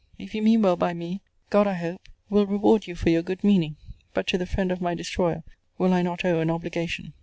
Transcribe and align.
If 0.17 0.33
you 0.33 0.41
mean 0.41 0.63
well 0.63 0.77
by 0.77 0.95
me, 0.95 1.21
God, 1.51 1.67
I 1.67 1.75
hope, 1.75 2.01
will 2.27 2.47
reward 2.47 2.87
you 2.87 2.95
for 2.95 3.11
your 3.11 3.21
good 3.21 3.43
meaning; 3.43 3.75
but 4.15 4.25
to 4.29 4.37
the 4.39 4.47
friend 4.47 4.71
of 4.71 4.81
my 4.81 4.95
destroyer 4.95 5.43
will 5.77 5.93
I 5.93 6.01
not 6.01 6.25
owe 6.25 6.39
an 6.39 6.49
obligation. 6.49 7.13